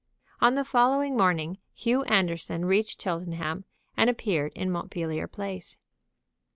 [0.39, 3.65] On the following morning Hugh Anderson reached Cheltenham
[3.95, 5.77] and appeared in Montpellier Place.